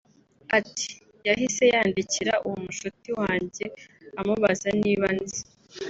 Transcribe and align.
Ati 0.57 0.89
“Yahise 1.27 1.63
yandikira 1.73 2.33
uwo 2.45 2.57
mushuti 2.65 3.09
wanjye 3.19 3.65
amubaza 4.19 4.67
niba 4.81 5.05
anzi 5.13 5.41